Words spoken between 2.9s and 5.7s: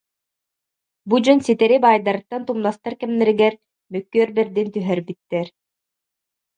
кэмнэригэр мөккүөр бэрдин түһэрбиттэр